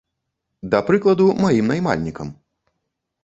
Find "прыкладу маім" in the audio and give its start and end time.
0.87-1.69